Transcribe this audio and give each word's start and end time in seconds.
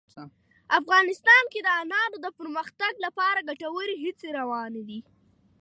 افغانستان 0.79 1.43
کې 1.51 1.59
د 1.63 1.69
انارو 1.81 2.17
د 2.25 2.27
پرمختګ 2.39 2.93
لپاره 3.05 3.45
ګټورې 3.49 3.95
هڅې 4.03 4.27
روانې 4.39 4.83
دي. 4.89 4.99